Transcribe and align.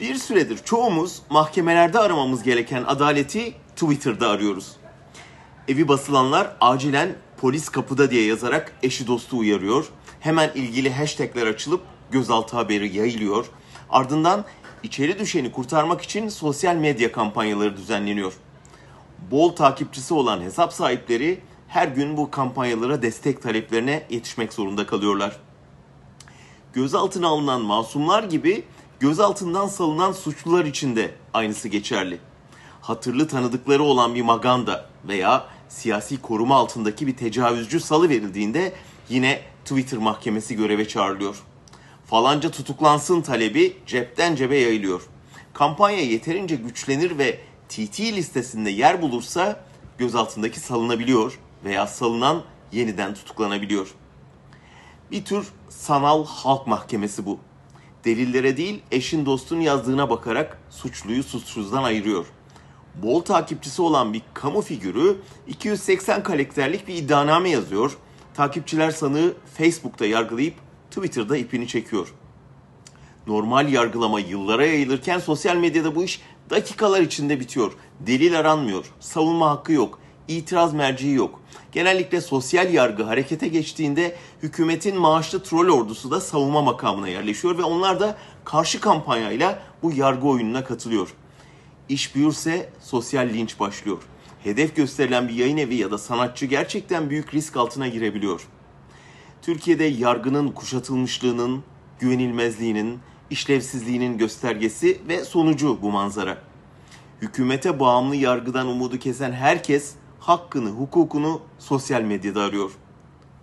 Bir 0.00 0.14
süredir 0.14 0.58
çoğumuz 0.58 1.22
mahkemelerde 1.30 1.98
aramamız 1.98 2.42
gereken 2.42 2.84
adaleti 2.84 3.54
Twitter'da 3.76 4.28
arıyoruz. 4.28 4.76
Evi 5.68 5.88
basılanlar 5.88 6.56
acilen 6.60 7.14
polis 7.36 7.68
kapıda 7.68 8.10
diye 8.10 8.26
yazarak 8.26 8.72
eşi 8.82 9.06
dostu 9.06 9.38
uyarıyor. 9.38 9.88
Hemen 10.20 10.50
ilgili 10.54 10.92
hashtagler 10.92 11.46
açılıp 11.46 11.80
gözaltı 12.10 12.56
haberi 12.56 12.96
yayılıyor. 12.96 13.46
Ardından 13.90 14.44
içeri 14.82 15.18
düşeni 15.18 15.52
kurtarmak 15.52 16.02
için 16.02 16.28
sosyal 16.28 16.74
medya 16.76 17.12
kampanyaları 17.12 17.76
düzenleniyor. 17.76 18.32
Bol 19.30 19.56
takipçisi 19.56 20.14
olan 20.14 20.40
hesap 20.40 20.72
sahipleri 20.72 21.40
her 21.68 21.88
gün 21.88 22.16
bu 22.16 22.30
kampanyalara 22.30 23.02
destek 23.02 23.42
taleplerine 23.42 24.06
yetişmek 24.10 24.52
zorunda 24.52 24.86
kalıyorlar. 24.86 25.36
Gözaltına 26.72 27.28
alınan 27.28 27.60
masumlar 27.60 28.22
gibi 28.22 28.64
gözaltından 29.00 29.66
salınan 29.66 30.12
suçlular 30.12 30.64
için 30.64 30.96
de 30.96 31.14
aynısı 31.34 31.68
geçerli. 31.68 32.18
Hatırlı 32.80 33.28
tanıdıkları 33.28 33.82
olan 33.82 34.14
bir 34.14 34.22
maganda 34.22 34.86
veya 35.08 35.46
siyasi 35.68 36.22
koruma 36.22 36.56
altındaki 36.56 37.06
bir 37.06 37.16
tecavüzcü 37.16 37.80
salı 37.80 38.08
verildiğinde 38.08 38.72
yine 39.08 39.42
Twitter 39.64 39.98
mahkemesi 39.98 40.56
göreve 40.56 40.88
çağrılıyor. 40.88 41.42
Falanca 42.06 42.50
tutuklansın 42.50 43.20
talebi 43.20 43.76
cepten 43.86 44.36
cebe 44.36 44.56
yayılıyor. 44.56 45.02
Kampanya 45.54 46.00
yeterince 46.00 46.56
güçlenir 46.56 47.18
ve 47.18 47.40
TT 47.68 48.00
listesinde 48.00 48.70
yer 48.70 49.02
bulursa 49.02 49.64
gözaltındaki 49.98 50.60
salınabiliyor 50.60 51.38
veya 51.64 51.86
salınan 51.86 52.42
yeniden 52.72 53.14
tutuklanabiliyor. 53.14 53.88
Bir 55.10 55.24
tür 55.24 55.48
sanal 55.68 56.26
halk 56.26 56.66
mahkemesi 56.66 57.26
bu. 57.26 57.38
Delillere 58.04 58.56
değil 58.56 58.82
eşin 58.90 59.26
dostun 59.26 59.60
yazdığına 59.60 60.10
bakarak 60.10 60.58
suçluyu 60.70 61.22
suçsuzdan 61.22 61.82
ayırıyor. 61.82 62.26
Bol 63.02 63.20
takipçisi 63.20 63.82
olan 63.82 64.12
bir 64.12 64.22
kamu 64.34 64.60
figürü 64.60 65.16
280 65.48 66.22
karakterlik 66.22 66.88
bir 66.88 66.94
iddianame 66.94 67.50
yazıyor. 67.50 67.96
Takipçiler 68.34 68.90
sanığı 68.90 69.34
Facebook'ta 69.54 70.06
yargılayıp 70.06 70.54
Twitter'da 70.90 71.36
ipini 71.36 71.68
çekiyor. 71.68 72.14
Normal 73.26 73.68
yargılama 73.68 74.20
yıllara 74.20 74.66
yayılırken 74.66 75.18
sosyal 75.18 75.56
medyada 75.56 75.94
bu 75.94 76.04
iş 76.04 76.20
dakikalar 76.50 77.00
içinde 77.00 77.40
bitiyor. 77.40 77.72
Delil 78.00 78.38
aranmıyor, 78.38 78.84
savunma 79.00 79.50
hakkı 79.50 79.72
yok, 79.72 79.98
itiraz 80.28 80.74
merciği 80.74 81.14
yok. 81.14 81.40
Genellikle 81.72 82.20
sosyal 82.20 82.74
yargı 82.74 83.02
harekete 83.02 83.48
geçtiğinde 83.48 84.16
hükümetin 84.42 84.96
maaşlı 84.96 85.42
troll 85.42 85.68
ordusu 85.68 86.10
da 86.10 86.20
savunma 86.20 86.62
makamına 86.62 87.08
yerleşiyor 87.08 87.58
ve 87.58 87.62
onlar 87.62 88.00
da 88.00 88.18
karşı 88.44 88.80
kampanyayla 88.80 89.62
bu 89.82 89.92
yargı 89.92 90.26
oyununa 90.26 90.64
katılıyor. 90.64 91.08
İş 91.88 92.14
büyürse 92.14 92.70
sosyal 92.80 93.28
linç 93.28 93.60
başlıyor. 93.60 94.02
Hedef 94.44 94.76
gösterilen 94.76 95.28
bir 95.28 95.34
yayın 95.34 95.56
evi 95.56 95.74
ya 95.74 95.90
da 95.90 95.98
sanatçı 95.98 96.46
gerçekten 96.46 97.10
büyük 97.10 97.34
risk 97.34 97.56
altına 97.56 97.88
girebiliyor. 97.88 98.48
Türkiye'de 99.42 99.84
yargının 99.84 100.48
kuşatılmışlığının, 100.48 101.62
güvenilmezliğinin, 101.98 102.98
işlevsizliğinin 103.30 104.18
göstergesi 104.18 105.00
ve 105.08 105.24
sonucu 105.24 105.82
bu 105.82 105.90
manzara. 105.90 106.38
Hükümete 107.22 107.80
bağımlı 107.80 108.16
yargıdan 108.16 108.66
umudu 108.66 108.98
kesen 108.98 109.32
herkes 109.32 109.94
hakkını, 110.20 110.70
hukukunu 110.70 111.40
sosyal 111.58 112.02
medyada 112.02 112.42
arıyor. 112.42 112.70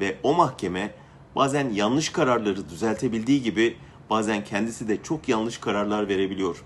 Ve 0.00 0.16
o 0.22 0.34
mahkeme 0.34 0.94
bazen 1.36 1.70
yanlış 1.70 2.08
kararları 2.08 2.68
düzeltebildiği 2.68 3.42
gibi 3.42 3.76
bazen 4.10 4.44
kendisi 4.44 4.88
de 4.88 5.02
çok 5.02 5.28
yanlış 5.28 5.58
kararlar 5.58 6.08
verebiliyor. 6.08 6.64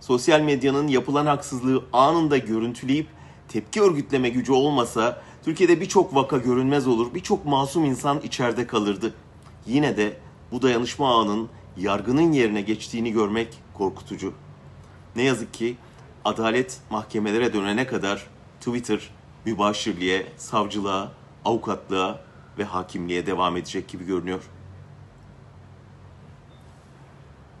Sosyal 0.00 0.40
medyanın 0.40 0.88
yapılan 0.88 1.26
haksızlığı 1.26 1.84
anında 1.92 2.38
görüntüleyip 2.38 3.06
tepki 3.48 3.82
örgütleme 3.82 4.28
gücü 4.28 4.52
olmasa 4.52 5.22
Türkiye'de 5.44 5.80
birçok 5.80 6.14
vaka 6.14 6.38
görünmez 6.38 6.86
olur, 6.86 7.14
birçok 7.14 7.44
masum 7.44 7.84
insan 7.84 8.20
içeride 8.20 8.66
kalırdı. 8.66 9.14
Yine 9.66 9.96
de 9.96 10.16
bu 10.52 10.62
dayanışma 10.62 11.14
ağının 11.14 11.48
yargının 11.76 12.32
yerine 12.32 12.60
geçtiğini 12.60 13.12
görmek 13.12 13.58
korkutucu. 13.74 14.32
Ne 15.16 15.22
yazık 15.22 15.54
ki 15.54 15.76
adalet 16.24 16.78
mahkemelere 16.90 17.52
dönene 17.52 17.86
kadar 17.86 18.26
Twitter 18.60 19.10
mübaşirliğe, 19.44 20.26
savcılığa, 20.36 21.12
avukatlığa 21.44 22.20
ve 22.58 22.64
hakimliğe 22.64 23.26
devam 23.26 23.56
edecek 23.56 23.88
gibi 23.88 24.06
görünüyor. 24.06 24.40